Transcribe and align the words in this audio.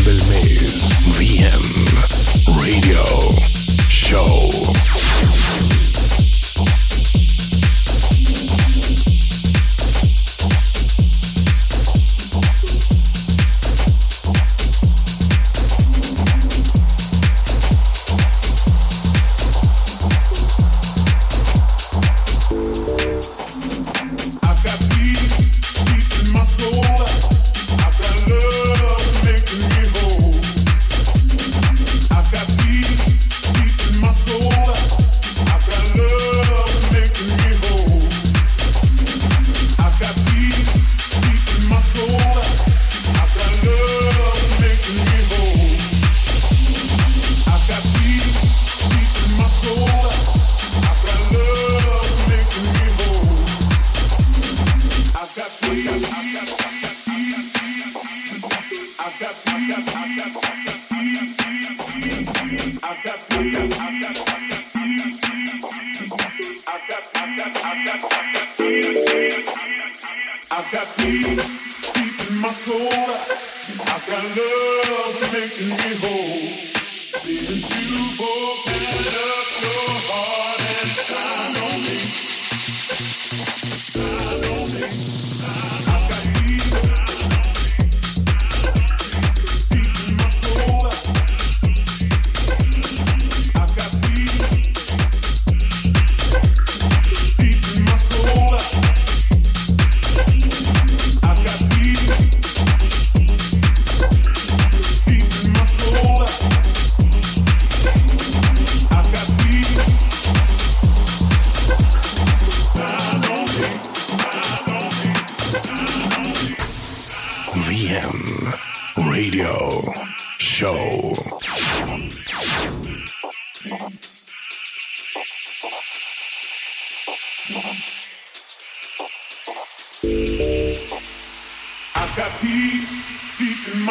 del 0.00 0.18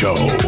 Show. 0.00 0.39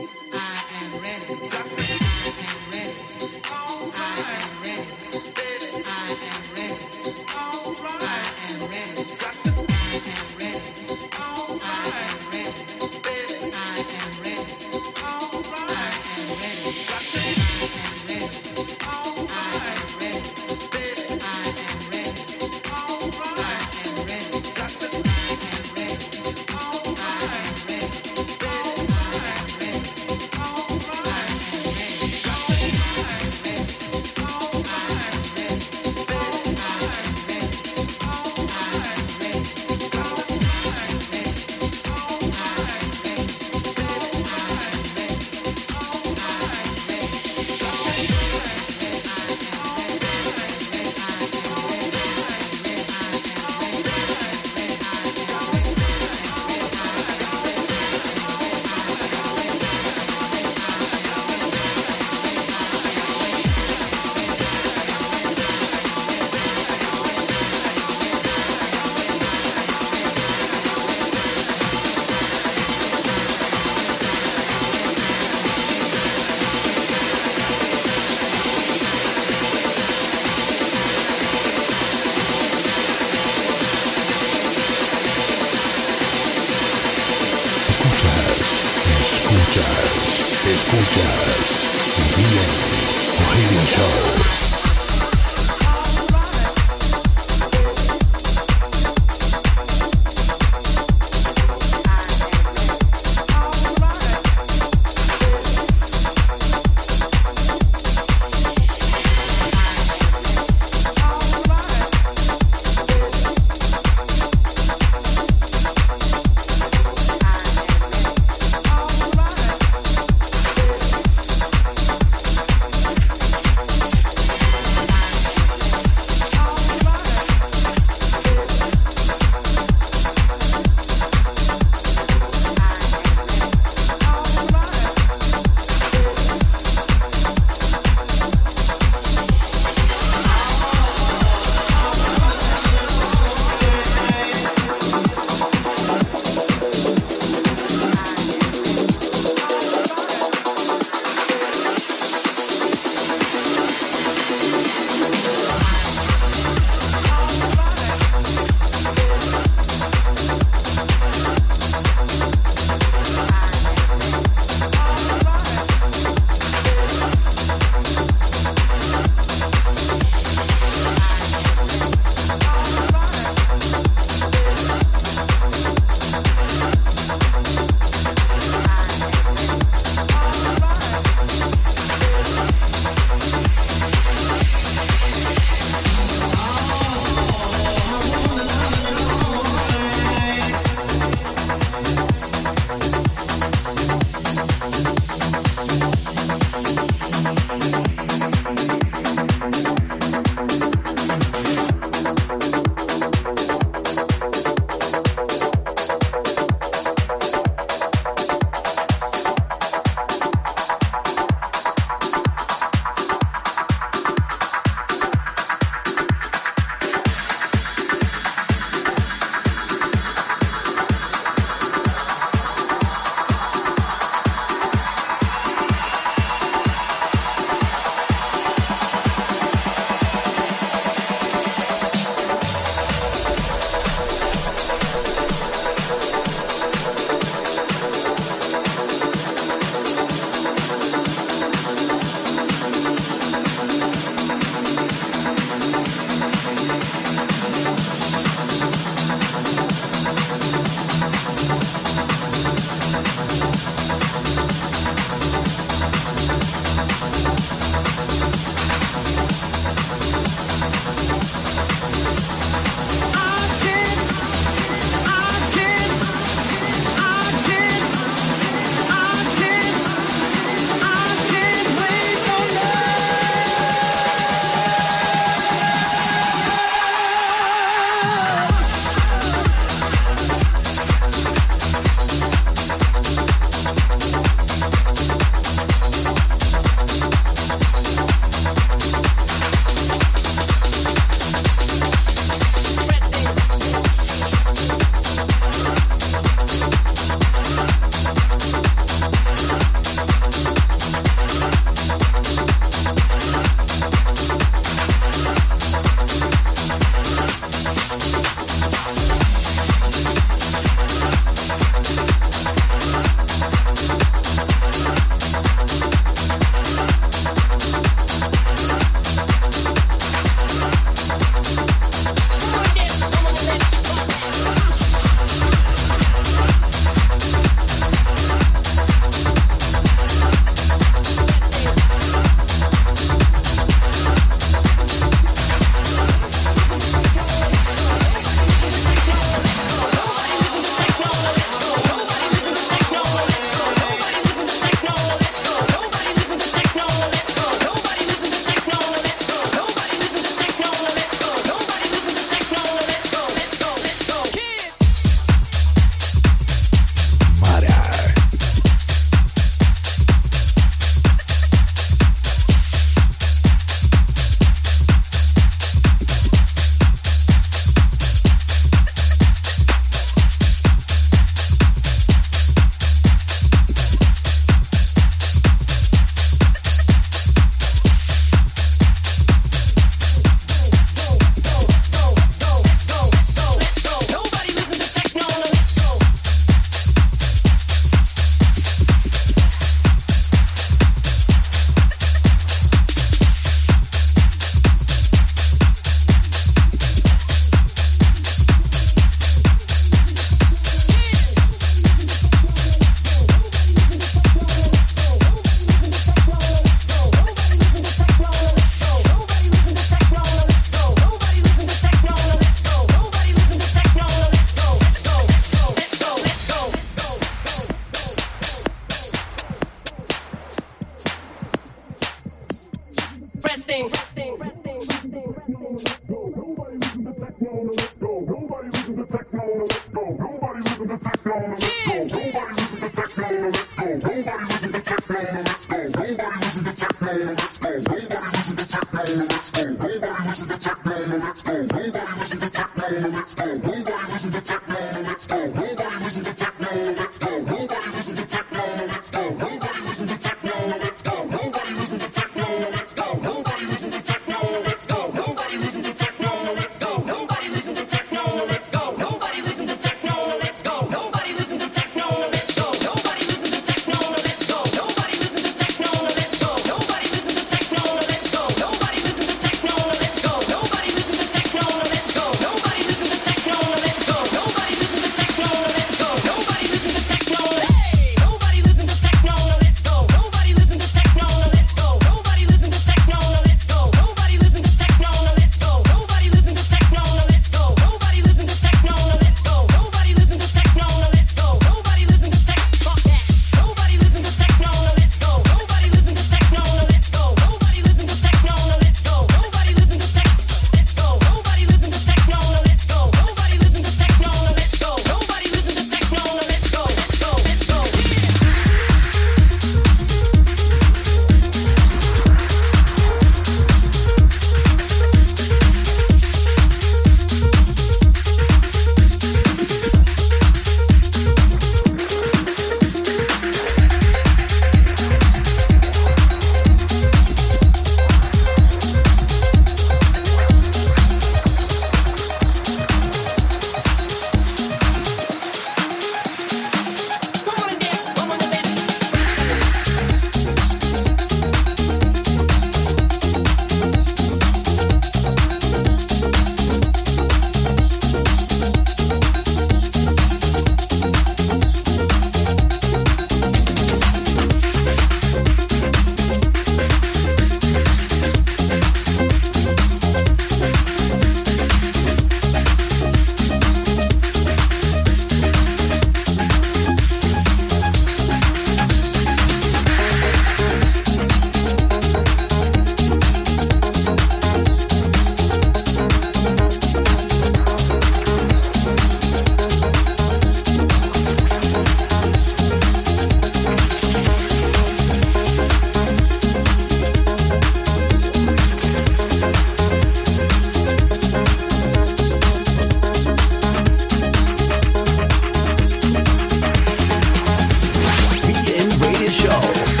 show. 599.31 600.00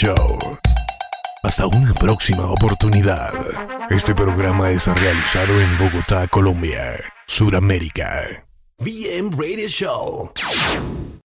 Show. 0.00 0.38
Hasta 1.42 1.66
una 1.66 1.92
próxima 1.92 2.44
oportunidad. 2.50 3.34
Este 3.90 4.14
programa 4.14 4.70
es 4.70 4.86
realizado 4.86 5.60
en 5.60 5.76
Bogotá, 5.76 6.26
Colombia, 6.26 6.98
Sudamérica. 7.26 8.46
VM 8.78 9.28
Radio 9.36 9.68
Show. 9.68 10.32